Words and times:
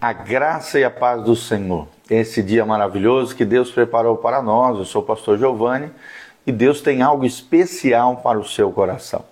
A 0.00 0.12
graça 0.12 0.80
e 0.80 0.84
a 0.84 0.90
paz 0.90 1.22
do 1.22 1.36
Senhor. 1.36 1.86
Esse 2.10 2.42
dia 2.42 2.66
maravilhoso 2.66 3.36
que 3.36 3.44
Deus 3.44 3.70
preparou 3.70 4.16
para 4.16 4.42
nós. 4.42 4.76
Eu 4.76 4.84
sou 4.84 5.00
o 5.00 5.04
pastor 5.04 5.38
Giovanni 5.38 5.92
e 6.44 6.50
Deus 6.50 6.80
tem 6.80 7.02
algo 7.02 7.24
especial 7.24 8.16
para 8.16 8.36
o 8.36 8.44
seu 8.44 8.72
coração. 8.72 9.24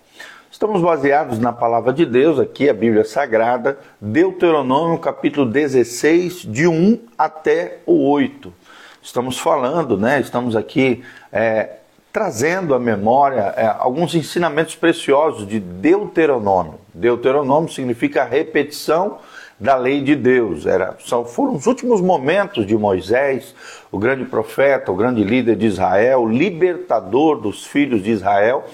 Estamos 0.49 0.81
baseados 0.81 1.41
na 1.41 1.53
palavra 1.53 1.93
de 1.93 2.07
Deus, 2.07 2.39
aqui 2.39 2.69
a 2.69 2.73
Bíblia 2.73 3.05
Sagrada, 3.05 3.81
Deuteronômio 4.01 5.01
capítulo 5.01 5.45
16, 5.45 6.43
de 6.43 6.69
1 6.69 7.01
até 7.19 7.79
o 7.85 8.09
8. 8.09 8.55
Estamos 9.03 9.41
falando, 9.41 9.97
né? 9.97 10.21
Estamos 10.21 10.55
aqui 10.55 11.03
é, 11.33 11.79
trazendo 12.13 12.77
à 12.77 12.79
memória 12.79 13.55
é, 13.57 13.67
alguns 13.67 14.15
ensinamentos 14.15 14.77
preciosos 14.77 15.49
de 15.49 15.59
Deuteronômio. 15.59 16.79
Deuteronômio 16.95 17.73
significa 17.73 18.23
repetição 18.23 19.19
da 19.59 19.77
lei 19.77 20.01
de 20.01 20.15
Deus. 20.15 20.67
Era, 20.67 20.97
são, 21.05 21.25
foram 21.25 21.55
os 21.55 21.67
últimos 21.67 22.01
momentos 22.01 22.67
de 22.67 22.77
Moisés, 22.77 23.55
o 23.91 23.99
grande 23.99 24.25
profeta, 24.25 24.93
o 24.93 24.97
grande 24.97 25.25
líder 25.25 25.57
de 25.57 25.67
Israel, 25.67 26.29
libertador 26.29 27.41
dos 27.41 27.67
filhos 27.67 28.03
de 28.03 28.11
Israel, 28.11 28.65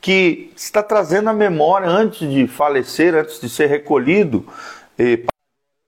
que 0.00 0.52
está 0.56 0.82
trazendo 0.82 1.30
a 1.30 1.32
memória 1.32 1.88
antes 1.88 2.28
de 2.30 2.46
falecer, 2.46 3.14
antes 3.14 3.40
de 3.40 3.48
ser 3.48 3.66
recolhido. 3.66 4.46
E, 4.98 5.24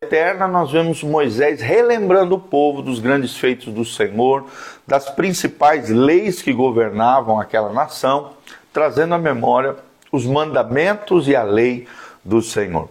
eterna, 0.03 0.47
nós 0.47 0.71
vemos 0.71 1.03
Moisés 1.03 1.61
relembrando 1.61 2.37
o 2.37 2.41
povo 2.41 2.83
dos 2.83 3.01
grandes 3.01 3.37
feitos 3.37 3.73
do 3.73 3.85
Senhor, 3.85 4.47
das 4.87 5.11
principais 5.11 5.91
leis 5.91 6.41
que 6.41 6.53
governavam 6.53 7.39
aquela 7.41 7.73
nação, 7.73 8.33
trazendo 8.73 9.15
à 9.15 9.19
memória 9.19 9.77
os 10.11 10.25
mandamentos 10.25 11.29
e 11.29 11.37
a 11.37 11.43
lei 11.43 11.87
do 12.25 12.41
Senhor. 12.41 12.89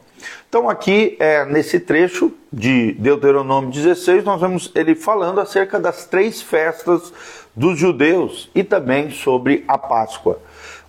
Então, 0.49 0.69
aqui, 0.69 1.15
é, 1.19 1.45
nesse 1.45 1.79
trecho 1.79 2.31
de 2.51 2.93
Deuteronômio 2.93 3.69
16, 3.69 4.23
nós 4.23 4.39
vemos 4.39 4.71
ele 4.73 4.95
falando 4.95 5.41
acerca 5.41 5.79
das 5.79 6.05
três 6.05 6.41
festas 6.41 7.11
dos 7.55 7.77
judeus 7.77 8.49
e 8.55 8.63
também 8.63 9.09
sobre 9.09 9.65
a 9.67 9.77
Páscoa. 9.77 10.39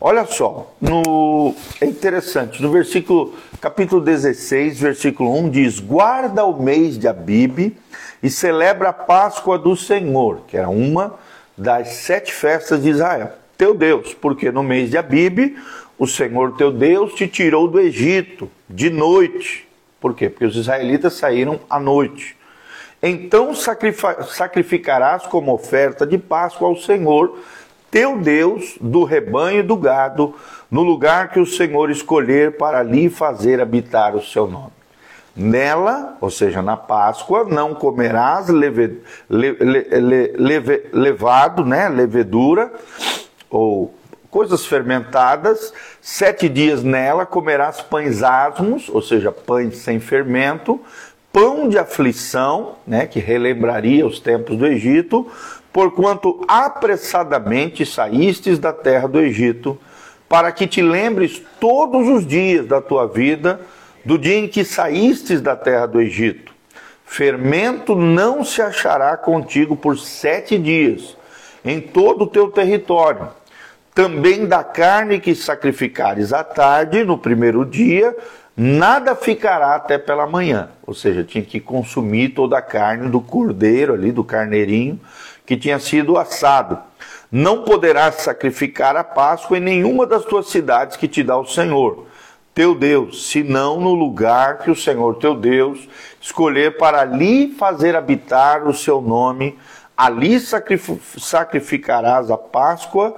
Olha 0.00 0.24
só, 0.26 0.72
no, 0.80 1.54
é 1.80 1.86
interessante, 1.86 2.62
no 2.62 2.70
versículo, 2.70 3.34
capítulo 3.60 4.00
16, 4.00 4.78
versículo 4.78 5.36
1, 5.38 5.50
diz: 5.50 5.80
Guarda 5.80 6.44
o 6.44 6.62
mês 6.62 6.96
de 6.96 7.08
Abibe 7.08 7.76
e 8.22 8.30
celebra 8.30 8.90
a 8.90 8.92
Páscoa 8.92 9.58
do 9.58 9.74
Senhor, 9.74 10.42
que 10.46 10.56
era 10.56 10.68
uma 10.68 11.14
das 11.56 11.88
sete 11.88 12.32
festas 12.32 12.82
de 12.82 12.90
Israel, 12.90 13.32
teu 13.58 13.74
Deus, 13.74 14.14
porque 14.14 14.50
no 14.50 14.62
mês 14.62 14.90
de 14.90 14.96
Abibe 14.96 15.56
o 15.98 16.06
Senhor 16.06 16.56
teu 16.56 16.70
Deus 16.70 17.12
te 17.14 17.26
tirou 17.26 17.68
do 17.68 17.80
Egito 17.80 18.48
de 18.70 18.88
noite. 18.88 19.68
Por 20.00 20.14
quê? 20.14 20.30
Porque 20.30 20.46
os 20.46 20.56
israelitas 20.56 21.14
saíram 21.14 21.58
à 21.68 21.80
noite. 21.80 22.36
Então 23.02 23.52
sacrificarás 23.54 25.26
como 25.26 25.52
oferta 25.52 26.06
de 26.06 26.16
Páscoa 26.16 26.68
ao 26.68 26.76
Senhor 26.76 27.36
teu 27.90 28.18
Deus 28.18 28.76
do 28.80 29.04
rebanho 29.04 29.60
e 29.60 29.62
do 29.62 29.76
gado, 29.76 30.34
no 30.70 30.82
lugar 30.82 31.30
que 31.30 31.40
o 31.40 31.46
Senhor 31.46 31.90
escolher 31.90 32.56
para 32.56 32.80
ali 32.80 33.08
fazer 33.08 33.60
habitar 33.60 34.14
o 34.14 34.22
seu 34.22 34.46
nome. 34.46 34.78
Nela, 35.34 36.16
ou 36.20 36.30
seja, 36.30 36.60
na 36.60 36.76
Páscoa, 36.76 37.44
não 37.44 37.74
comerás 37.74 38.48
leve, 38.48 39.00
le, 39.30 39.52
le, 39.52 40.32
leve, 40.36 40.86
levado, 40.92 41.64
né, 41.64 41.88
levedura, 41.88 42.72
ou 43.50 43.94
coisas 44.30 44.66
fermentadas, 44.66 45.72
sete 46.00 46.48
dias 46.48 46.82
nela 46.82 47.24
comerás 47.24 47.80
pães 47.80 48.22
asmos, 48.22 48.88
ou 48.88 49.00
seja, 49.00 49.32
pães 49.32 49.78
sem 49.78 49.98
fermento, 49.98 50.80
pão 51.32 51.68
de 51.68 51.78
aflição, 51.78 52.76
né, 52.86 53.06
que 53.06 53.18
relembraria 53.18 54.06
os 54.06 54.20
tempos 54.20 54.56
do 54.56 54.66
Egito, 54.66 55.26
porquanto 55.72 56.44
apressadamente 56.46 57.86
saístes 57.86 58.58
da 58.58 58.72
terra 58.72 59.08
do 59.08 59.20
Egito, 59.20 59.78
para 60.28 60.52
que 60.52 60.66
te 60.66 60.82
lembres 60.82 61.42
todos 61.58 62.06
os 62.08 62.26
dias 62.26 62.66
da 62.66 62.80
tua 62.80 63.06
vida, 63.06 63.60
do 64.04 64.18
dia 64.18 64.38
em 64.38 64.48
que 64.48 64.64
saístes 64.64 65.40
da 65.40 65.56
terra 65.56 65.86
do 65.86 66.00
Egito. 66.00 66.52
Fermento 67.04 67.96
não 67.96 68.44
se 68.44 68.60
achará 68.60 69.16
contigo 69.16 69.74
por 69.74 69.98
sete 69.98 70.58
dias 70.58 71.16
em 71.64 71.80
todo 71.80 72.24
o 72.24 72.26
teu 72.26 72.50
território 72.50 73.37
também 73.98 74.46
da 74.46 74.62
carne 74.62 75.18
que 75.18 75.34
sacrificares 75.34 76.32
à 76.32 76.44
tarde, 76.44 77.02
no 77.02 77.18
primeiro 77.18 77.64
dia, 77.64 78.16
nada 78.56 79.16
ficará 79.16 79.74
até 79.74 79.98
pela 79.98 80.24
manhã. 80.24 80.68
Ou 80.86 80.94
seja, 80.94 81.24
tinha 81.24 81.42
que 81.42 81.58
consumir 81.58 82.28
toda 82.28 82.56
a 82.56 82.62
carne 82.62 83.10
do 83.10 83.20
cordeiro 83.20 83.94
ali, 83.94 84.12
do 84.12 84.22
carneirinho, 84.22 85.00
que 85.44 85.56
tinha 85.56 85.80
sido 85.80 86.16
assado. 86.16 86.78
Não 87.28 87.64
poderás 87.64 88.22
sacrificar 88.22 88.94
a 88.94 89.02
Páscoa 89.02 89.58
em 89.58 89.62
nenhuma 89.62 90.06
das 90.06 90.24
tuas 90.24 90.46
cidades 90.46 90.96
que 90.96 91.08
te 91.08 91.24
dá 91.24 91.36
o 91.36 91.44
Senhor, 91.44 92.06
teu 92.54 92.76
Deus, 92.76 93.28
senão 93.28 93.80
no 93.80 93.94
lugar 93.94 94.58
que 94.58 94.70
o 94.70 94.76
Senhor 94.76 95.16
teu 95.16 95.34
Deus 95.34 95.88
escolher 96.20 96.76
para 96.76 97.00
ali 97.00 97.52
fazer 97.58 97.96
habitar 97.96 98.64
o 98.64 98.72
seu 98.72 99.00
nome. 99.00 99.58
Ali 99.96 100.38
sacrificarás 100.38 102.30
a 102.30 102.38
Páscoa 102.38 103.16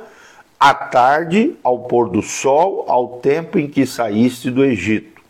à 0.61 0.75
tarde, 0.75 1.57
ao 1.65 1.79
pôr 1.79 2.11
do 2.11 2.21
sol, 2.21 2.85
ao 2.87 3.19
tempo 3.21 3.59
em 3.59 3.67
que 3.67 3.87
saíste 3.87 4.51
do 4.51 4.63
Egito. 4.63 5.23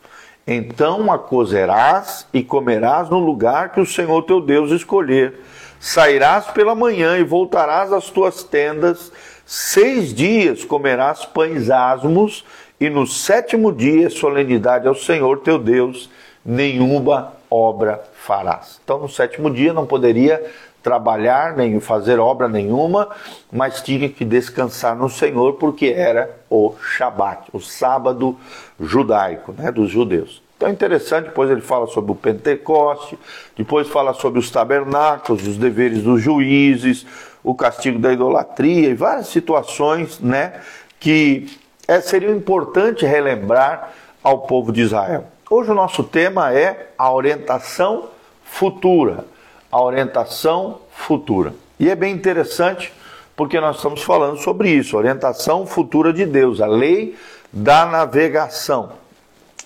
Então 0.45 1.13
a 1.13 1.17
cozerás 1.17 2.27
e 2.35 2.43
comerás 2.43 3.09
no 3.09 3.21
lugar 3.21 3.71
que 3.71 3.81
o 3.81 3.87
Senhor 3.87 4.23
teu 4.23 4.41
Deus 4.41 4.73
escolher. 4.73 5.39
Sairás 5.79 6.47
pela 6.47 6.75
manhã 6.75 7.17
e 7.17 7.23
voltarás 7.23 7.93
às 7.93 8.11
tuas 8.11 8.43
tendas. 8.43 9.13
Seis 9.47 10.13
dias 10.13 10.65
comerás 10.65 11.25
pães 11.25 11.71
asmos, 11.71 12.45
e 12.81 12.91
no 12.91 13.07
sétimo 13.07 13.73
dia, 13.73 14.11
solenidade 14.11 14.89
ao 14.89 14.95
Senhor 14.95 15.41
teu 15.41 15.59
Deus, 15.59 16.11
nenhuma 16.45 17.35
obra 17.51 18.03
farás. 18.15 18.81
Então, 18.83 18.99
no 18.99 19.09
sétimo 19.09 19.51
dia 19.51 19.73
não 19.73 19.87
poderia 19.87 20.43
trabalhar, 20.83 21.57
nem 21.57 21.79
fazer 21.81 22.19
obra 22.19 22.49
nenhuma, 22.49 23.09
mas 23.53 23.83
tinha 23.83 24.09
que 24.09 24.25
descansar 24.25 24.97
no 24.97 25.09
Senhor, 25.09 25.55
porque 25.55 25.87
era 25.87 26.31
o 26.49 26.75
Shabat, 26.81 27.49
o 27.53 27.61
sábado 27.61 28.37
judaico, 28.79 29.55
né, 29.57 29.71
dos 29.71 29.91
judeus. 29.91 30.43
Então 30.57 30.69
é 30.69 30.73
interessante, 30.73 31.27
depois 31.27 31.51
ele 31.51 31.63
fala 31.63 31.87
sobre 31.87 32.13
o 32.13 32.15
Pentecoste, 32.15 33.19
depois 33.57 33.89
fala 33.89 34.13
sobre 34.13 34.39
os 34.39 34.51
tabernáculos, 34.51 35.47
os 35.47 35.57
deveres 35.57 36.03
dos 36.03 36.21
juízes, 36.21 37.07
o 37.43 37.55
castigo 37.55 37.99
da 37.99 38.13
idolatria 38.13 38.91
e 38.91 38.95
várias 38.95 39.29
situações 39.29 40.21
né, 40.21 40.61
que 40.99 41.59
é, 41.89 42.01
seria 42.01 42.31
importante 42.31 43.07
relembrar 43.07 43.93
ao 44.23 44.41
povo 44.41 44.71
de 44.71 44.83
Israel. 44.83 45.25
Hoje 45.49 45.71
o 45.71 45.75
nosso 45.75 46.05
tema 46.05 46.53
é 46.53 46.91
a 46.97 47.11
orientação 47.11 48.11
futura 48.45 49.25
a 49.71 49.81
orientação 49.81 50.81
futura. 50.91 51.55
E 51.79 51.89
é 51.89 51.95
bem 51.95 52.15
interessante 52.15 52.93
porque 53.37 53.59
nós 53.61 53.77
estamos 53.77 54.03
falando 54.03 54.39
sobre 54.39 54.69
isso, 54.69 54.97
orientação 54.97 55.65
futura 55.65 56.13
de 56.13 56.27
Deus, 56.27 56.61
a 56.61 56.67
lei 56.67 57.17
da 57.53 57.87
navegação. 57.87 58.93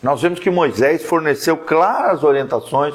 Nós 0.02 0.22
vemos 0.22 0.38
que 0.38 0.50
Moisés 0.50 1.02
forneceu 1.02 1.56
claras 1.56 2.22
orientações 2.22 2.94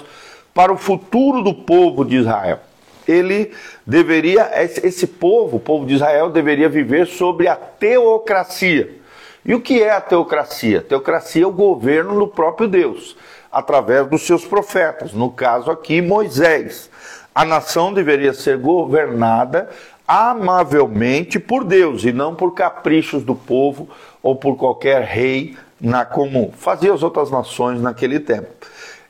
para 0.53 0.71
o 0.71 0.77
futuro 0.77 1.41
do 1.41 1.53
povo 1.53 2.05
de 2.05 2.17
Israel. 2.17 2.59
Ele 3.07 3.51
deveria, 3.85 4.51
esse 4.61 5.07
povo, 5.07 5.57
o 5.57 5.59
povo 5.59 5.85
de 5.85 5.95
Israel, 5.95 6.29
deveria 6.29 6.69
viver 6.69 7.07
sobre 7.07 7.47
a 7.47 7.55
teocracia. 7.55 8.97
E 9.43 9.55
o 9.55 9.61
que 9.61 9.81
é 9.81 9.91
a 9.91 10.01
teocracia? 10.01 10.81
Teocracia 10.81 11.43
é 11.43 11.47
o 11.47 11.51
governo 11.51 12.19
do 12.19 12.27
próprio 12.27 12.67
Deus, 12.67 13.17
através 13.51 14.07
dos 14.07 14.25
seus 14.25 14.45
profetas, 14.45 15.13
no 15.13 15.29
caso 15.31 15.71
aqui, 15.71 16.01
Moisés 16.01 16.89
a 17.33 17.45
nação 17.45 17.93
deveria 17.93 18.33
ser 18.33 18.57
governada 18.57 19.69
amavelmente 20.07 21.39
por 21.39 21.63
Deus 21.63 22.03
e 22.03 22.11
não 22.11 22.35
por 22.35 22.53
caprichos 22.53 23.23
do 23.23 23.35
povo 23.35 23.87
ou 24.21 24.35
por 24.35 24.57
qualquer 24.57 25.03
rei 25.03 25.55
na 25.79 26.03
comum. 26.03 26.51
Fazia 26.57 26.93
as 26.93 27.03
outras 27.03 27.31
nações 27.31 27.79
naquele 27.79 28.19
tempo. 28.19 28.49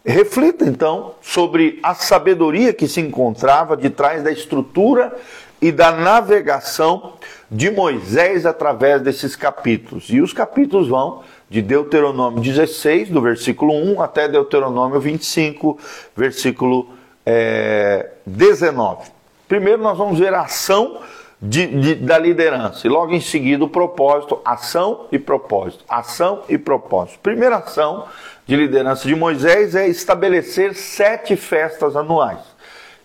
Reflita 0.06 0.66
então 0.66 1.16
sobre 1.22 1.80
a 1.82 1.96
sabedoria 1.96 2.74
que 2.74 2.88
se 2.88 3.02
encontrava 3.02 3.76
de 3.76 3.90
trás 3.90 4.22
da 4.22 4.32
estrutura 4.32 5.16
e 5.62 5.72
da 5.72 5.92
navegação 5.92 7.14
de 7.50 7.72
Moisés 7.72 8.46
através 8.46 9.02
desses 9.02 9.36
capítulos. 9.36 10.10
E 10.10 10.22
os 10.22 10.34
capítulos 10.34 10.88
vão 10.88 11.24
de 11.50 11.62
Deuteronômio 11.62 12.42
16, 12.42 13.10
do 13.10 13.22
versículo 13.22 13.74
1 13.74 14.02
até 14.02 14.28
Deuteronômio 14.28 15.00
25, 15.00 15.78
versículo 16.16 16.90
é, 17.26 18.12
19. 18.26 19.10
Primeiro 19.48 19.82
nós 19.82 19.98
vamos 19.98 20.20
ver 20.20 20.34
a 20.34 20.42
ação 20.42 21.00
de, 21.42 21.66
de, 21.66 21.96
da 21.96 22.18
liderança 22.18 22.86
e 22.86 22.90
logo 22.90 23.14
em 23.14 23.22
seguida 23.22 23.64
o 23.64 23.70
propósito, 23.70 24.40
ação 24.44 25.08
e 25.12 25.18
propósito, 25.18 25.84
ação 25.88 26.44
e 26.50 26.58
propósito. 26.58 27.20
Primeira 27.20 27.58
ação 27.58 28.06
de 28.46 28.56
liderança 28.56 29.08
de 29.08 29.16
Moisés 29.16 29.74
é 29.74 29.88
estabelecer 29.88 30.76
sete 30.76 31.36
festas 31.36 31.96
anuais. 31.96 32.40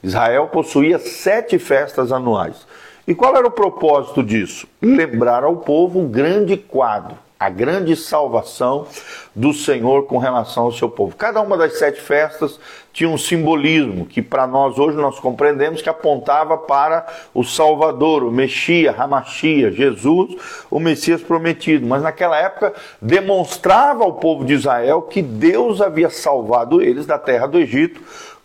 Israel 0.02 0.48
possuía 0.48 0.98
sete 0.98 1.58
festas 1.58 2.12
anuais. 2.12 2.66
E 3.06 3.14
qual 3.14 3.36
era 3.36 3.46
o 3.46 3.50
propósito 3.50 4.22
disso? 4.22 4.66
Lembrar 4.80 5.44
ao 5.44 5.56
povo 5.56 6.00
o 6.00 6.08
grande 6.08 6.56
quadro, 6.56 7.16
a 7.38 7.50
grande 7.50 7.96
salvação 7.96 8.86
do 9.34 9.52
Senhor 9.52 10.06
com 10.06 10.18
relação 10.18 10.64
ao 10.64 10.72
seu 10.72 10.88
povo. 10.88 11.16
Cada 11.16 11.40
uma 11.40 11.56
das 11.56 11.78
sete 11.78 12.00
festas 12.00 12.58
tinha 12.92 13.10
um 13.10 13.18
simbolismo 13.18 14.06
que 14.06 14.22
para 14.22 14.46
nós 14.46 14.78
hoje 14.78 14.96
nós 14.96 15.18
compreendemos 15.18 15.82
que 15.82 15.88
apontava 15.88 16.56
para 16.56 17.06
o 17.34 17.42
Salvador, 17.42 18.22
o 18.22 18.30
Messias, 18.30 18.98
Hamashia, 18.98 19.72
Jesus, 19.72 20.36
o 20.70 20.78
Messias 20.78 21.20
prometido. 21.22 21.86
Mas 21.86 22.02
naquela 22.02 22.38
época 22.38 22.72
demonstrava 23.02 24.04
ao 24.04 24.14
povo 24.14 24.44
de 24.44 24.54
Israel 24.54 25.02
que 25.02 25.20
Deus 25.20 25.80
havia 25.80 26.08
salvado 26.08 26.80
eles 26.80 27.04
da 27.04 27.18
terra 27.18 27.46
do 27.46 27.58
Egito 27.58 28.00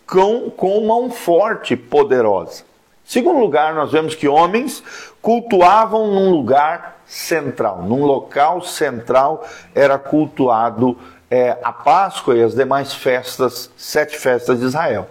com, 0.07 0.49
com 0.49 0.85
mão 0.87 1.11
forte 1.11 1.75
e 1.75 1.77
poderosa. 1.77 2.63
Segundo 3.09 3.39
lugar, 3.39 3.73
nós 3.73 3.91
vemos 3.91 4.13
que 4.13 4.27
homens 4.27 4.83
cultuavam 5.19 6.13
num 6.13 6.29
lugar 6.29 7.01
central, 7.07 7.81
num 7.81 8.05
local 8.05 8.61
central 8.61 9.43
era 9.73 9.97
cultuado 9.97 10.95
é, 11.27 11.57
a 11.63 11.73
Páscoa 11.73 12.37
e 12.37 12.43
as 12.43 12.53
demais 12.53 12.93
festas, 12.93 13.71
sete 13.75 14.15
festas 14.15 14.59
de 14.59 14.65
Israel. 14.65 15.07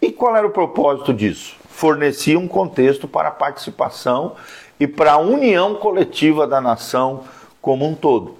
E 0.00 0.12
qual 0.12 0.36
era 0.36 0.46
o 0.46 0.50
propósito 0.50 1.12
disso? 1.12 1.56
Fornecia 1.68 2.38
um 2.38 2.46
contexto 2.46 3.08
para 3.08 3.30
a 3.30 3.32
participação 3.32 4.36
e 4.78 4.86
para 4.86 5.14
a 5.14 5.18
união 5.18 5.74
coletiva 5.74 6.46
da 6.46 6.60
nação 6.60 7.24
como 7.60 7.84
um 7.84 7.96
todo. 7.96 8.36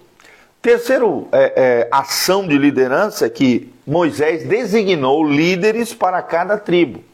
Terceiro 0.62 1.26
é, 1.32 1.52
é, 1.56 1.88
ação 1.90 2.46
de 2.46 2.56
liderança 2.56 3.26
é 3.26 3.28
que 3.28 3.74
Moisés 3.84 4.46
designou 4.46 5.24
líderes 5.24 5.92
para 5.92 6.22
cada 6.22 6.56
tribo 6.56 7.09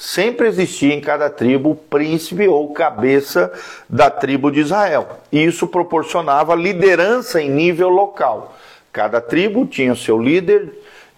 sempre 0.00 0.48
existia 0.48 0.94
em 0.94 1.00
cada 1.00 1.28
tribo 1.28 1.74
príncipe 1.74 2.48
ou 2.48 2.72
cabeça 2.72 3.52
da 3.86 4.08
tribo 4.08 4.50
de 4.50 4.60
Israel. 4.60 5.06
E 5.30 5.44
isso 5.44 5.66
proporcionava 5.66 6.54
liderança 6.54 7.42
em 7.42 7.50
nível 7.50 7.90
local. 7.90 8.56
Cada 8.90 9.20
tribo 9.20 9.66
tinha 9.66 9.94
seu 9.94 10.18
líder, 10.18 10.72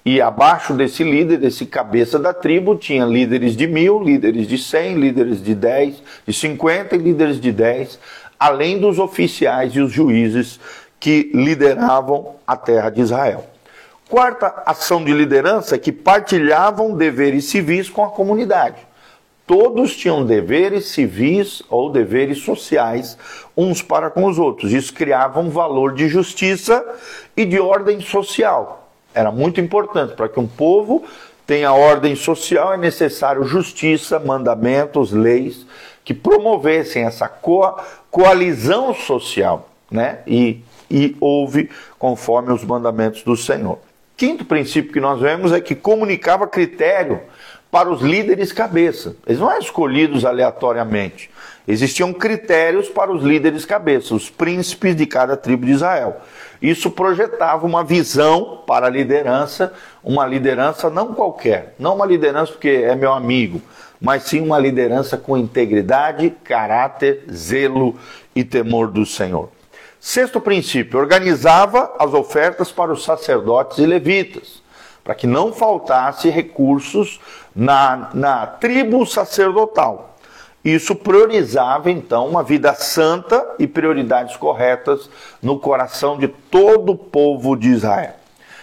e 0.05 0.21
abaixo 0.21 0.75
desse 0.75 1.05
líder, 1.05 1.39
desse 1.39 1.65
cabeça 1.65 2.19
da 2.19 2.35
tribo, 2.35 2.75
tinha 2.75 3.05
líderes 3.05 3.57
de 3.57 3.69
mil, 3.69 4.03
líderes 4.03 4.49
de 4.49 4.59
cem, 4.59 4.97
líderes 4.97 5.41
de 5.41 5.55
dez, 5.55 6.03
de 6.27 6.33
cinquenta 6.33 6.97
e 6.97 6.99
líderes 6.99 7.41
de 7.41 7.53
dez, 7.53 8.01
além 8.37 8.81
dos 8.81 8.99
oficiais 8.99 9.77
e 9.77 9.81
os 9.81 9.93
juízes 9.93 10.59
que 10.99 11.31
lideravam 11.33 12.35
a 12.45 12.57
terra 12.57 12.91
de 12.91 13.01
Israel. 13.01 13.52
Quarta 14.13 14.63
ação 14.67 15.03
de 15.03 15.11
liderança 15.11 15.75
é 15.75 15.79
que 15.79 15.91
partilhavam 15.91 16.95
deveres 16.95 17.47
civis 17.47 17.89
com 17.89 18.05
a 18.05 18.11
comunidade. 18.11 18.77
Todos 19.47 19.97
tinham 19.97 20.23
deveres 20.23 20.89
civis 20.89 21.63
ou 21.71 21.89
deveres 21.89 22.43
sociais 22.43 23.17
uns 23.57 23.81
para 23.81 24.11
com 24.11 24.27
os 24.27 24.39
outros. 24.39 24.71
Isso 24.71 24.93
criava 24.93 25.41
um 25.41 25.49
valor 25.49 25.95
de 25.95 26.11
justiça 26.11 26.85
e 27.35 27.47
de 27.47 27.59
ordem 27.59 28.03
social. 28.03 28.93
Era 29.15 29.33
muito 29.33 29.63
importante 29.63 30.15
para 30.15 30.29
que 30.29 30.39
um 30.39 30.47
povo 30.47 31.05
tenha 31.47 31.73
ordem 31.73 32.15
social, 32.15 32.75
é 32.75 32.77
necessário 32.77 33.45
justiça, 33.45 34.19
mandamentos, 34.21 35.11
leis 35.11 35.67
que 36.05 36.13
promovessem 36.13 37.05
essa 37.05 37.29
co 37.29 37.79
coalizão 38.11 38.93
social, 38.93 39.71
né? 39.91 40.19
E, 40.27 40.63
e 40.91 41.17
houve 41.19 41.71
conforme 41.99 42.53
os 42.53 42.63
mandamentos 42.63 43.23
do 43.23 43.39
Senhor. 43.39 43.79
Quinto 44.17 44.45
princípio 44.45 44.93
que 44.93 45.01
nós 45.01 45.21
vemos 45.21 45.53
é 45.53 45.61
que 45.61 45.75
comunicava 45.75 46.47
critério 46.47 47.21
para 47.71 47.91
os 47.91 48.03
líderes 48.03 48.53
cabeça. 48.53 49.17
Eles 49.27 49.41
não 49.41 49.51
eram 49.51 49.61
escolhidos 49.61 50.27
aleatoriamente. 50.27 51.31
Existiam 51.67 52.13
critérios 52.13 52.89
para 52.89 53.11
os 53.11 53.23
líderes 53.23 53.65
cabeça, 53.65 54.15
os 54.15 54.29
príncipes 54.29 54.95
de 54.95 55.07
cada 55.07 55.37
tribo 55.37 55.65
de 55.65 55.73
Israel. 55.73 56.21
Isso 56.61 56.91
projetava 56.91 57.65
uma 57.65 57.83
visão 57.83 58.63
para 58.67 58.87
a 58.87 58.91
liderança, 58.91 59.73
uma 60.05 60.27
liderança 60.27 60.91
não 60.91 61.15
qualquer, 61.15 61.75
não 61.79 61.95
uma 61.95 62.05
liderança 62.05 62.53
porque 62.53 62.69
é 62.69 62.95
meu 62.95 63.13
amigo, 63.13 63.63
mas 64.01 64.25
sim 64.25 64.41
uma 64.41 64.59
liderança 64.59 65.17
com 65.17 65.37
integridade, 65.37 66.31
caráter, 66.45 67.25
zelo 67.33 67.97
e 68.35 68.45
temor 68.45 68.89
do 68.89 69.07
Senhor. 69.07 69.49
Sexto 70.05 70.41
princípio, 70.41 70.99
organizava 70.99 71.95
as 71.97 72.13
ofertas 72.13 72.73
para 72.73 72.91
os 72.91 73.05
sacerdotes 73.05 73.79
e 73.79 73.87
levitas, 73.87 74.61
para 75.05 75.15
que 75.15 75.29
não 75.29 75.53
faltasse 75.53 76.29
recursos 76.29 77.21
na, 77.55 78.11
na 78.13 78.45
tribo 78.45 79.07
sacerdotal. 79.07 80.17
Isso 80.65 80.97
priorizava 80.97 81.89
então 81.89 82.27
uma 82.27 82.43
vida 82.43 82.75
santa 82.75 83.55
e 83.61 83.67
prioridades 83.69 84.37
corretas 84.37 85.09
no 85.41 85.61
coração 85.61 86.19
de 86.19 86.27
todo 86.27 86.91
o 86.91 86.99
povo 86.99 87.55
de 87.55 87.69
Israel. 87.69 88.17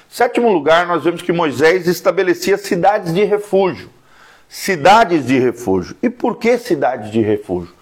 Sétimo 0.09 0.51
lugar, 0.51 0.87
nós 0.87 1.05
vemos 1.05 1.21
que 1.21 1.31
Moisés 1.31 1.87
estabelecia 1.87 2.57
cidades 2.57 3.13
de 3.13 3.23
refúgio. 3.23 3.89
Cidades 4.49 5.25
de 5.25 5.39
refúgio. 5.39 5.95
E 6.03 6.09
por 6.09 6.35
que 6.35 6.57
cidades 6.57 7.09
de 7.09 7.21
refúgio? 7.21 7.78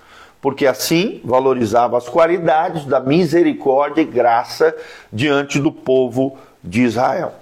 Porque 0.48 0.66
assim 0.66 1.20
valorizava 1.26 1.98
as 1.98 2.08
qualidades 2.08 2.86
da 2.86 3.02
misericórdia 3.02 4.02
e 4.02 4.06
graça 4.06 4.74
diante 5.12 5.60
do 5.60 5.74
povo 5.74 6.38
de 6.64 6.84
Israel. 6.84 7.34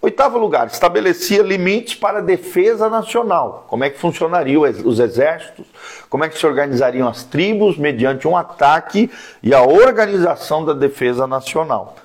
Oitavo 0.00 0.38
lugar, 0.38 0.66
estabelecia 0.66 1.42
limites 1.42 1.96
para 1.96 2.20
a 2.20 2.22
defesa 2.22 2.88
nacional. 2.88 3.66
Como 3.68 3.84
é 3.84 3.90
que 3.90 3.98
funcionariam 3.98 4.62
os 4.62 4.98
exércitos? 4.98 5.66
Como 6.08 6.24
é 6.24 6.30
que 6.30 6.38
se 6.38 6.46
organizariam 6.46 7.06
as 7.06 7.24
tribos 7.24 7.76
mediante 7.76 8.26
um 8.26 8.34
ataque 8.34 9.10
e 9.42 9.52
a 9.52 9.60
organização 9.60 10.64
da 10.64 10.72
defesa 10.72 11.26
nacional? 11.26 11.96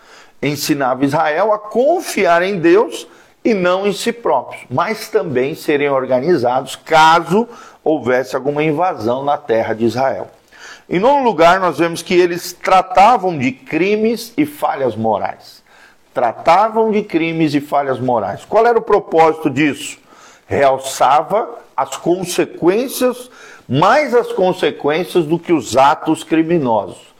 Ensinava 0.43 1.05
Israel 1.05 1.53
a 1.53 1.59
confiar 1.59 2.43
em 2.43 2.59
Deus 2.59 3.07
e 3.41 3.53
não 3.53 3.87
em 3.87 3.93
si 3.93 4.11
próprios, 4.11 4.65
mas 4.69 5.07
também 5.07 5.55
serem 5.55 5.89
organizados 5.89 6.75
caso 6.75 7.47
houvesse 7.81 8.35
alguma 8.35 8.61
invasão 8.61 9.23
na 9.23 9.37
terra 9.37 9.73
de 9.73 9.85
Israel. 9.85 10.27
Em 10.89 10.99
nono 10.99 11.23
lugar, 11.23 11.59
nós 11.59 11.77
vemos 11.77 12.01
que 12.01 12.13
eles 12.13 12.53
tratavam 12.53 13.37
de 13.37 13.51
crimes 13.51 14.33
e 14.37 14.45
falhas 14.45 14.95
morais. 14.95 15.63
Tratavam 16.13 16.91
de 16.91 17.01
crimes 17.03 17.53
e 17.53 17.61
falhas 17.61 17.99
morais. 17.99 18.43
Qual 18.45 18.65
era 18.67 18.77
o 18.77 18.81
propósito 18.81 19.49
disso? 19.49 19.97
Realçava 20.45 21.59
as 21.75 21.95
consequências, 21.95 23.29
mais 23.67 24.13
as 24.13 24.33
consequências 24.33 25.25
do 25.25 25.39
que 25.39 25.53
os 25.53 25.77
atos 25.77 26.23
criminosos. 26.23 27.11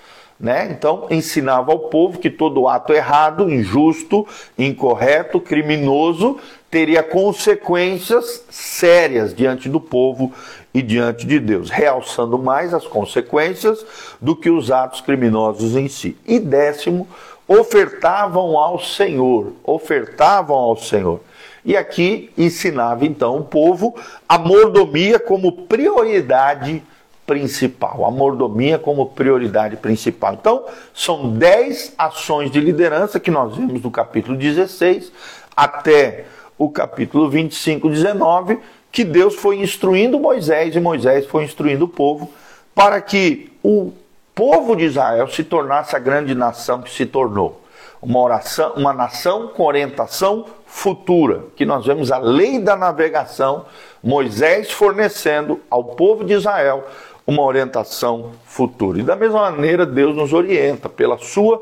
Né? 0.42 0.70
Então, 0.72 1.06
ensinava 1.12 1.72
ao 1.72 1.80
povo 1.80 2.18
que 2.18 2.30
todo 2.30 2.68
ato 2.68 2.94
errado, 2.94 3.48
injusto, 3.50 4.27
incorreto, 4.58 5.39
criminoso, 5.39 6.39
teria 6.70 7.04
consequências 7.04 8.44
sérias 8.50 9.36
diante 9.36 9.70
do 9.70 9.80
povo 9.80 10.34
e 10.74 10.82
diante 10.82 11.25
de 11.25 11.40
Deus, 11.40 11.70
realçando 11.70 12.38
mais 12.38 12.74
as 12.74 12.88
consequências 12.88 13.86
do 14.22 14.36
que 14.36 14.50
os 14.50 14.72
atos 14.72 15.01
criminosos 15.01 15.75
em 15.75 15.88
si. 15.88 16.18
E 16.25 16.40
décimo, 16.40 17.08
ofertavam 17.48 18.58
ao 18.58 18.80
Senhor, 18.80 19.54
ofertavam 19.63 20.56
ao 20.56 20.78
Senhor. 20.78 21.20
E 21.63 21.75
aqui 21.75 22.32
ensinava 22.38 23.06
então 23.06 23.38
o 23.38 23.44
povo 23.44 23.96
a 24.28 24.38
mordomia 24.38 25.20
como 25.20 25.51
prioridade 25.51 26.82
principal, 27.28 28.06
a 28.06 28.12
mordomia 28.12 28.80
como 28.80 29.06
prioridade 29.06 29.78
principal. 29.78 30.34
Então, 30.34 30.66
são 30.94 31.34
dez 31.34 31.94
ações 31.98 32.50
de 32.50 32.60
liderança 32.60 33.20
que 33.20 33.30
nós 33.30 33.56
vemos 33.56 33.82
do 33.82 33.92
capítulo 33.92 34.38
16 34.38 35.12
até 35.56 36.25
o 36.58 36.70
capítulo 36.70 37.30
25, 37.30 37.90
19, 37.90 38.60
que 38.92 39.04
Deus 39.04 39.36
foi 39.36 39.58
instruindo 39.60 40.20
Moisés 40.20 40.76
e 40.76 40.80
Moisés 40.80 41.26
foi 41.26 41.44
instruindo 41.44 41.86
o 41.86 41.88
povo 41.88 42.32
para 42.76 43.00
que 43.00 43.52
o 43.64 43.94
povo 44.36 44.76
de 44.76 44.86
Israel 44.86 45.28
se 45.28 45.44
tornasse 45.44 45.96
a 45.96 46.00
grande 46.00 46.36
nação 46.36 46.82
que 46.82 46.92
se 46.92 47.06
tornou. 47.06 47.62
Uma, 48.02 48.20
oração, 48.20 48.74
uma 48.76 48.92
nação 48.92 49.50
com 49.50 49.64
orientação 49.64 50.46
futura, 50.66 51.44
que 51.56 51.66
nós 51.66 51.86
vemos 51.86 52.12
a 52.12 52.18
lei 52.18 52.58
da 52.58 52.76
navegação, 52.76 53.66
Moisés 54.04 54.72
fornecendo 54.72 55.60
ao 55.70 55.84
povo 55.84 56.24
de 56.24 56.34
Israel 56.34 56.84
uma 57.28 57.44
orientação 57.44 58.32
futura. 58.46 59.00
E 59.00 59.04
da 59.04 59.16
mesma 59.16 59.52
maneira, 59.52 59.86
Deus 59.86 60.16
nos 60.16 60.34
orienta 60.34 60.90
pela 60.90 61.20
sua 61.20 61.62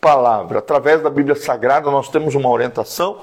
palavra. 0.00 0.60
Através 0.60 1.02
da 1.02 1.10
Bíblia 1.10 1.34
Sagrada, 1.34 1.90
nós 1.90 2.08
temos 2.08 2.34
uma 2.34 2.48
orientação 2.48 3.18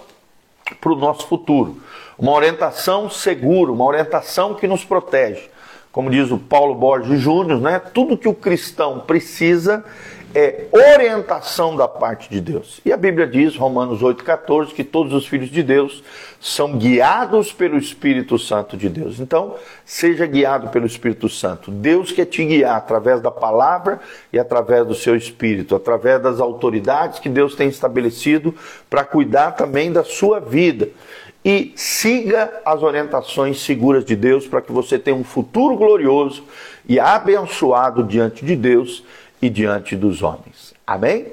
para 0.76 0.92
o 0.92 0.96
nosso 0.96 1.28
futuro 1.28 1.82
uma 2.22 2.34
orientação 2.34 3.10
segura, 3.10 3.72
uma 3.72 3.84
orientação 3.84 4.54
que 4.54 4.68
nos 4.68 4.86
protege. 4.86 5.50
Como 5.92 6.08
diz 6.08 6.30
o 6.30 6.38
Paulo 6.38 6.76
Borges 6.76 7.20
Júnior, 7.20 7.60
né? 7.60 7.80
tudo 7.80 8.16
que 8.16 8.28
o 8.28 8.34
cristão 8.34 9.00
precisa 9.00 9.84
é 10.34 10.66
orientação 10.72 11.76
da 11.76 11.88
parte 11.88 12.30
de 12.30 12.40
Deus. 12.40 12.80
E 12.86 12.92
a 12.92 12.98
Bíblia 12.98 13.28
diz, 13.28 13.56
Romanos 13.56 14.02
8,14, 14.02 14.74
que 14.74 14.84
todos 14.84 15.14
os 15.14 15.28
filhos 15.28 15.50
de 15.50 15.62
Deus 15.62 16.04
são 16.40 16.78
guiados 16.78 17.52
pelo 17.52 17.78
Espírito 17.78 18.40
Santo 18.40 18.78
de 18.78 18.90
Deus. 18.90 19.20
Então, 19.20 19.56
seja 19.86 20.26
guiado 20.26 20.70
pelo 20.70 20.86
Espírito 20.86 21.28
Santo. 21.28 21.70
Deus 21.70 22.12
quer 22.12 22.26
te 22.26 22.44
guiar 22.46 22.78
através 22.78 23.22
da 23.22 23.32
palavra 23.32 24.00
e 24.32 24.40
através 24.40 24.86
do 24.86 24.96
seu 24.96 25.16
Espírito, 25.16 25.76
através 25.76 26.22
das 26.22 26.40
autoridades 26.40 27.20
que 27.20 27.30
Deus 27.30 27.56
tem 27.56 27.68
estabelecido 27.68 28.56
para 28.90 29.04
cuidar 29.04 29.52
também 29.52 29.92
da 29.92 30.04
sua 30.04 30.40
vida. 30.40 30.90
E 31.44 31.74
siga 31.76 32.62
as 32.64 32.84
orientações 32.84 33.60
seguras 33.62 34.06
de 34.06 34.16
Deus 34.16 34.48
para 34.48 34.62
que 34.62 34.72
você 34.72 35.00
tenha 35.00 35.18
um 35.18 35.24
futuro 35.24 35.76
glorioso 35.76 36.44
e 36.88 37.00
abençoado 37.00 38.04
diante 38.04 38.46
de 38.46 38.56
Deus 38.56 39.04
e 39.42 39.50
diante 39.50 39.96
dos 39.96 40.22
homens. 40.22 40.74
Amém? 40.86 41.28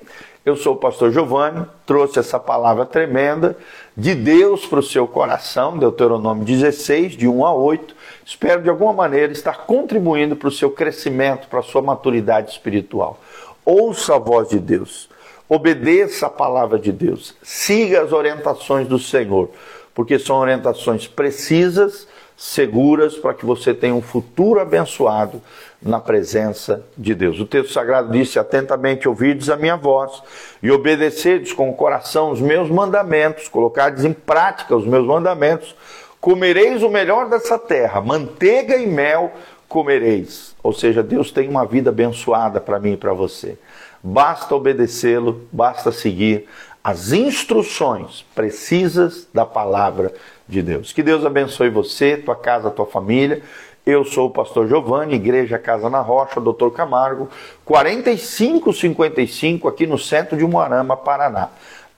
Eu 0.49 0.57
sou 0.57 0.75
o 0.75 0.79
pastor 0.79 1.13
Giovanni, 1.13 1.67
trouxe 1.85 2.19
essa 2.19 2.41
palavra 2.41 2.87
tremenda 2.87 3.55
de 3.95 4.15
Deus 4.15 4.65
para 4.65 4.79
o 4.79 4.83
seu 4.83 5.07
coração, 5.07 5.77
Deuteronômio 5.77 6.43
16, 6.43 7.13
de 7.19 7.29
1 7.29 7.45
a 7.45 7.53
8. 7.53 7.95
Espero 8.25 8.63
de 8.63 8.71
alguma 8.71 8.95
maneira 8.95 9.31
estar 9.31 9.67
contribuindo 9.67 10.35
para 10.37 10.49
o 10.49 10.53
seu 10.53 10.71
crescimento, 10.71 11.49
para 11.49 11.59
a 11.59 11.63
sua 11.63 11.83
maturidade 11.83 12.51
espiritual. 12.51 13.21
Ouça 13.63 14.15
a 14.15 14.19
voz 14.19 14.49
de 14.49 14.59
Deus, 14.59 15.11
obedeça 15.47 16.29
a 16.29 16.31
palavra 16.31 16.79
de 16.79 16.93
Deus, 16.93 17.35
siga 17.43 18.01
as 18.01 18.13
orientações 18.13 18.89
do 18.89 18.99
Senhor, 18.99 19.51
porque 19.95 20.19
são 20.19 20.37
orientações 20.37 21.07
precisas 21.07 22.09
seguras 22.39 23.17
para 23.17 23.35
que 23.35 23.45
você 23.45 23.75
tenha 23.75 23.97
um 23.97 24.01
futuro 24.01 24.61
abençoado 24.61 25.43
na 25.83 25.99
presença 25.99 26.85
de 26.97 27.13
Deus. 27.13 27.41
O 27.41 27.45
texto 27.45 27.73
sagrado 27.73 28.13
disse: 28.13 28.39
Atentamente 28.39 29.09
ouvides 29.09 29.51
a 29.51 29.57
minha 29.57 29.77
voz 29.77 30.23
e 30.63 30.71
obedecedes 30.71 31.53
com 31.53 31.69
o 31.69 31.75
coração 31.75 32.31
os 32.31 32.41
meus 32.41 32.71
mandamentos, 32.71 33.49
colocardes 33.49 34.05
em 34.05 34.13
prática 34.13 34.77
os 34.77 34.87
meus 34.87 35.05
mandamentos, 35.05 35.75
comereis 36.21 36.81
o 36.85 36.89
melhor 36.89 37.29
dessa 37.29 37.59
terra, 37.59 38.01
manteiga 38.01 38.77
e 38.77 38.87
mel 38.87 39.33
comereis. 39.69 40.55
Ou 40.63 40.73
seja, 40.73 41.03
Deus 41.03 41.33
tem 41.33 41.49
uma 41.49 41.67
vida 41.67 41.91
abençoada 41.91 42.61
para 42.61 42.79
mim 42.79 42.93
e 42.93 42.97
para 42.97 43.13
você. 43.13 43.59
Basta 44.03 44.55
obedecê-lo, 44.55 45.49
basta 45.51 45.91
seguir 45.91 46.49
as 46.83 47.13
instruções 47.13 48.25
precisas 48.35 49.29
da 49.33 49.45
palavra 49.45 50.13
de 50.47 50.63
Deus. 50.63 50.93
Que 50.93 51.03
Deus 51.03 51.27
abençoe 51.27 51.69
você, 51.69 52.17
tua 52.17 52.37
casa, 52.37 52.71
tua 52.71 52.87
família. 52.87 53.43
Eu 53.85 54.05
sou 54.05 54.27
o 54.27 54.31
pastor 54.31 54.69
Giovanni, 54.69 55.15
Igreja 55.15 55.59
Casa 55.59 55.89
na 55.89 56.01
Rocha, 56.01 56.41
Doutor 56.41 56.71
Camargo, 56.73 57.29
4555, 57.65 59.67
aqui 59.67 59.87
no 59.87 59.99
centro 59.99 60.37
de 60.37 60.45
Moarama, 60.45 60.97
Paraná. 60.97 61.49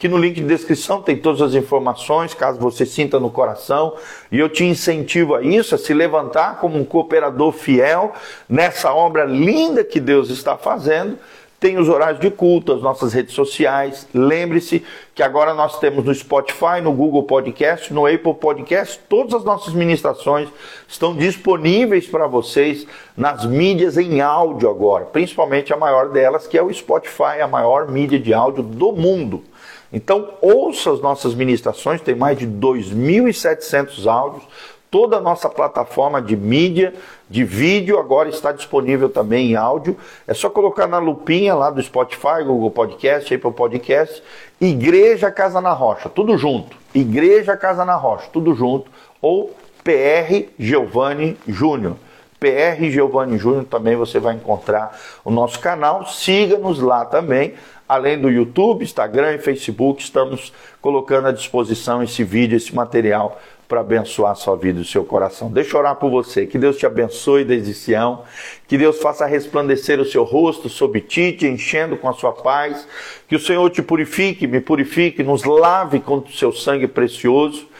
Aqui 0.00 0.08
no 0.08 0.16
link 0.16 0.36
de 0.36 0.46
descrição 0.46 1.02
tem 1.02 1.16
todas 1.16 1.42
as 1.42 1.52
informações, 1.52 2.32
caso 2.32 2.58
você 2.58 2.86
sinta 2.86 3.20
no 3.20 3.30
coração. 3.30 3.92
E 4.32 4.38
eu 4.38 4.48
te 4.48 4.64
incentivo 4.64 5.34
a 5.34 5.42
isso, 5.42 5.74
a 5.74 5.78
se 5.78 5.92
levantar 5.92 6.58
como 6.58 6.78
um 6.78 6.86
cooperador 6.86 7.52
fiel 7.52 8.14
nessa 8.48 8.94
obra 8.94 9.24
linda 9.24 9.84
que 9.84 10.00
Deus 10.00 10.30
está 10.30 10.56
fazendo 10.56 11.18
tem 11.60 11.78
os 11.78 11.90
horários 11.90 12.18
de 12.18 12.30
culto, 12.30 12.72
as 12.72 12.80
nossas 12.80 13.12
redes 13.12 13.34
sociais. 13.34 14.08
Lembre-se 14.14 14.82
que 15.14 15.22
agora 15.22 15.52
nós 15.52 15.78
temos 15.78 16.02
no 16.02 16.14
Spotify, 16.14 16.80
no 16.82 16.90
Google 16.90 17.24
Podcast, 17.24 17.92
no 17.92 18.06
Apple 18.06 18.32
Podcast, 18.32 18.98
todas 19.08 19.34
as 19.34 19.44
nossas 19.44 19.74
ministrações 19.74 20.48
estão 20.88 21.14
disponíveis 21.14 22.06
para 22.06 22.26
vocês 22.26 22.86
nas 23.14 23.44
mídias 23.44 23.98
em 23.98 24.22
áudio 24.22 24.70
agora, 24.70 25.04
principalmente 25.04 25.70
a 25.70 25.76
maior 25.76 26.08
delas, 26.08 26.46
que 26.46 26.56
é 26.56 26.62
o 26.62 26.72
Spotify, 26.72 27.42
a 27.42 27.46
maior 27.46 27.86
mídia 27.88 28.18
de 28.18 28.32
áudio 28.32 28.62
do 28.62 28.90
mundo. 28.92 29.44
Então, 29.92 30.30
ouça 30.40 30.92
as 30.92 31.00
nossas 31.00 31.34
ministrações, 31.34 32.00
tem 32.00 32.14
mais 32.14 32.38
de 32.38 32.46
2.700 32.46 34.06
áudios 34.06 34.44
Toda 34.90 35.18
a 35.18 35.20
nossa 35.20 35.48
plataforma 35.48 36.20
de 36.20 36.36
mídia, 36.36 36.92
de 37.30 37.44
vídeo, 37.44 37.96
agora 37.96 38.28
está 38.28 38.50
disponível 38.50 39.08
também 39.08 39.52
em 39.52 39.56
áudio. 39.56 39.96
É 40.26 40.34
só 40.34 40.50
colocar 40.50 40.88
na 40.88 40.98
lupinha 40.98 41.54
lá 41.54 41.70
do 41.70 41.80
Spotify, 41.80 42.42
Google 42.44 42.72
Podcast, 42.72 43.32
Apple 43.32 43.52
Podcast, 43.52 44.20
Igreja 44.60 45.30
Casa 45.30 45.60
na 45.60 45.70
Rocha, 45.72 46.08
tudo 46.08 46.36
junto. 46.36 46.76
Igreja 46.92 47.56
Casa 47.56 47.84
na 47.84 47.94
Rocha, 47.94 48.28
tudo 48.32 48.52
junto. 48.52 48.90
Ou 49.22 49.54
PR 49.84 50.48
Giovanni 50.58 51.36
Júnior. 51.46 51.94
PR 52.40 52.82
Giovanni 52.90 53.38
Júnior 53.38 53.64
também 53.64 53.94
você 53.94 54.18
vai 54.18 54.34
encontrar 54.34 54.98
o 55.24 55.30
nosso 55.30 55.60
canal. 55.60 56.04
Siga-nos 56.06 56.80
lá 56.80 57.04
também. 57.04 57.54
Além 57.88 58.20
do 58.20 58.28
YouTube, 58.28 58.82
Instagram 58.82 59.34
e 59.34 59.38
Facebook, 59.38 60.02
estamos 60.02 60.52
colocando 60.80 61.28
à 61.28 61.32
disposição 61.32 62.02
esse 62.02 62.24
vídeo, 62.24 62.56
esse 62.56 62.74
material 62.74 63.40
para 63.70 63.82
abençoar 63.82 64.32
a 64.32 64.34
sua 64.34 64.56
vida 64.56 64.80
e 64.80 64.82
o 64.82 64.84
seu 64.84 65.04
coração. 65.04 65.48
Deixa 65.48 65.76
eu 65.76 65.80
orar 65.80 65.94
por 65.94 66.10
você. 66.10 66.44
Que 66.44 66.58
Deus 66.58 66.76
te 66.76 66.84
abençoe 66.84 67.44
desde 67.44 67.72
Sião. 67.72 68.24
Que 68.66 68.76
Deus 68.76 68.98
faça 68.98 69.24
resplandecer 69.24 70.00
o 70.00 70.04
seu 70.04 70.24
rosto 70.24 70.68
sobre 70.68 71.00
ti, 71.00 71.30
te 71.30 71.46
enchendo 71.46 71.96
com 71.96 72.08
a 72.08 72.12
sua 72.12 72.32
paz. 72.32 72.84
Que 73.28 73.36
o 73.36 73.38
Senhor 73.38 73.70
te 73.70 73.80
purifique, 73.80 74.48
me 74.48 74.60
purifique, 74.60 75.22
nos 75.22 75.44
lave 75.44 76.00
com 76.00 76.16
o 76.16 76.28
seu 76.32 76.52
sangue 76.52 76.88
precioso 76.88 77.70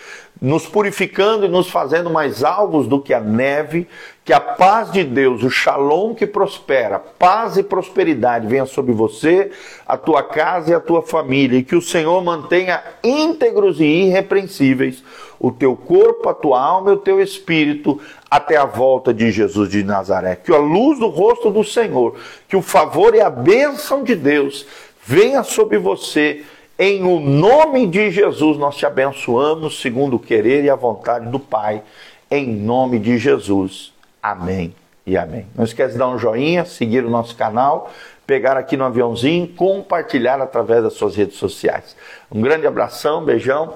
nos 0.41 0.67
purificando 0.67 1.45
e 1.45 1.49
nos 1.49 1.69
fazendo 1.69 2.09
mais 2.09 2.43
alvos 2.43 2.87
do 2.87 3.01
que 3.01 3.13
a 3.13 3.21
neve, 3.21 3.87
que 4.25 4.33
a 4.33 4.41
paz 4.41 4.91
de 4.91 5.05
Deus, 5.05 5.43
o 5.43 5.51
shalom 5.51 6.15
que 6.15 6.27
prospera, 6.27 6.99
paz 6.99 7.59
e 7.59 7.63
prosperidade 7.63 8.47
venha 8.47 8.65
sobre 8.65 8.93
você, 8.93 9.51
a 9.87 9.99
tua 9.99 10.23
casa 10.23 10.71
e 10.71 10.75
a 10.75 10.81
tua 10.81 11.03
família, 11.03 11.59
e 11.59 11.63
que 11.63 11.77
o 11.77 11.83
Senhor 11.83 12.23
mantenha 12.25 12.83
íntegros 13.05 13.81
e 13.81 13.85
irrepreensíveis 13.85 15.05
o 15.39 15.51
teu 15.51 15.75
corpo, 15.75 16.29
a 16.29 16.35
tua 16.35 16.61
alma 16.61 16.91
e 16.91 16.95
o 16.95 16.99
teu 16.99 17.21
espírito 17.21 18.01
até 18.31 18.57
a 18.57 18.67
volta 18.67 19.13
de 19.13 19.31
Jesus 19.31 19.71
de 19.71 19.83
Nazaré. 19.83 20.37
Que 20.37 20.53
a 20.53 20.59
luz 20.59 20.99
do 20.99 21.09
rosto 21.09 21.51
do 21.51 21.65
Senhor, 21.65 22.15
que 22.47 22.57
o 22.57 22.63
favor 22.63 23.15
e 23.15 23.21
a 23.21 23.31
bênção 23.31 24.05
de 24.05 24.15
Deus 24.15 24.67
venha 25.03 25.43
sobre 25.43 25.79
você 25.79 26.45
em 26.83 27.05
o 27.05 27.21
nome 27.21 27.87
de 27.87 28.11
Jesus, 28.11 28.57
nós 28.57 28.75
te 28.75 28.87
abençoamos 28.87 29.83
segundo 29.83 30.17
o 30.17 30.19
querer 30.19 30.65
e 30.65 30.71
a 30.71 30.75
vontade 30.75 31.29
do 31.29 31.39
Pai. 31.39 31.83
Em 32.31 32.47
nome 32.47 32.99
de 32.99 33.19
Jesus. 33.19 33.93
Amém 34.23 34.75
e 35.05 35.15
amém. 35.15 35.45
Não 35.55 35.63
esquece 35.63 35.93
de 35.93 35.99
dar 35.99 36.09
um 36.09 36.19
joinha, 36.19 36.65
seguir 36.65 37.05
o 37.05 37.11
nosso 37.11 37.37
canal, 37.37 37.93
pegar 38.27 38.57
aqui 38.57 38.79
no 38.79 38.85
aviãozinho, 38.85 39.47
compartilhar 39.49 40.41
através 40.41 40.83
das 40.83 40.95
suas 40.95 41.15
redes 41.15 41.37
sociais. 41.37 41.95
Um 42.33 42.41
grande 42.41 42.67
abração, 42.67 43.23
beijão. 43.23 43.75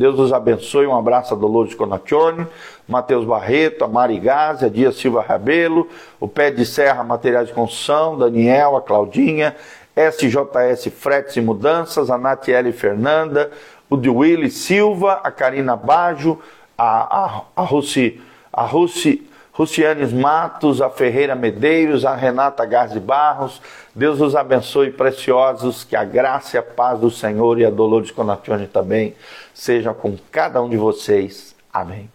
Deus 0.00 0.18
os 0.18 0.32
abençoe. 0.32 0.86
Um 0.86 0.96
abraço 0.96 1.34
a 1.34 1.36
Dolores 1.36 1.74
Conaccione, 1.74 2.46
Matheus 2.88 3.26
Barreto, 3.26 3.84
a 3.84 3.86
Mari 3.86 4.18
Gazi, 4.18 4.64
a 4.64 4.68
Dia 4.70 4.92
Silva 4.92 5.20
Rabelo, 5.20 5.86
o 6.18 6.26
Pé 6.26 6.50
de 6.50 6.64
Serra 6.64 7.04
Materiais 7.04 7.48
de 7.48 7.52
Construção, 7.52 8.16
Daniel, 8.16 8.76
a 8.76 8.80
Claudinha, 8.80 9.54
SJS 9.94 10.90
Fretes 10.90 11.36
e 11.36 11.42
Mudanças, 11.42 12.08
a 12.08 12.16
Natiele 12.16 12.72
Fernanda, 12.72 13.50
o 13.90 13.96
de 13.98 14.08
Willy 14.08 14.50
Silva, 14.50 15.20
a 15.22 15.30
Karina 15.30 15.76
Bajo, 15.76 16.38
a, 16.78 17.24
a, 17.26 17.42
a 17.56 17.62
Russi, 17.62 18.18
a 18.50 18.62
Russi, 18.62 19.28
Rucianes 19.60 20.10
Matos, 20.10 20.80
a 20.80 20.88
Ferreira 20.88 21.34
Medeiros, 21.34 22.06
a 22.06 22.14
Renata 22.14 22.64
Garzi 22.64 22.98
Barros. 22.98 23.60
Deus 23.94 24.18
os 24.18 24.34
abençoe, 24.34 24.90
preciosos, 24.90 25.84
que 25.84 25.94
a 25.94 26.02
graça 26.02 26.56
e 26.56 26.58
a 26.58 26.62
paz 26.62 26.98
do 26.98 27.10
Senhor 27.10 27.60
e 27.60 27.66
a 27.66 27.70
Dolores 27.70 28.10
Conatione 28.10 28.66
também 28.66 29.14
sejam 29.52 29.92
com 29.92 30.16
cada 30.32 30.62
um 30.62 30.70
de 30.70 30.78
vocês. 30.78 31.54
Amém. 31.70 32.08